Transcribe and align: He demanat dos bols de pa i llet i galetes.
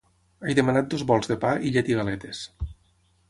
He 0.45 0.53
demanat 0.59 0.87
dos 0.93 1.03
bols 1.11 1.29
de 1.33 1.37
pa 1.45 1.51
i 1.69 1.73
llet 1.75 1.91
i 1.93 1.97
galetes. 1.99 2.43